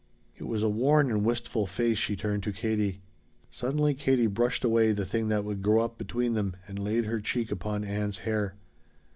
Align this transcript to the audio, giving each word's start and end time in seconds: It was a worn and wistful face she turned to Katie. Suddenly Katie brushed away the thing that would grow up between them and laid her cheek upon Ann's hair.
It 0.35 0.45
was 0.45 0.63
a 0.63 0.67
worn 0.67 1.11
and 1.11 1.23
wistful 1.23 1.67
face 1.67 1.99
she 1.99 2.15
turned 2.15 2.41
to 2.41 2.51
Katie. 2.51 3.01
Suddenly 3.51 3.93
Katie 3.93 4.25
brushed 4.25 4.63
away 4.63 4.93
the 4.93 5.05
thing 5.05 5.27
that 5.27 5.45
would 5.45 5.61
grow 5.61 5.83
up 5.83 5.99
between 5.99 6.33
them 6.33 6.55
and 6.67 6.79
laid 6.83 7.05
her 7.05 7.21
cheek 7.21 7.51
upon 7.51 7.83
Ann's 7.83 8.17
hair. 8.17 8.55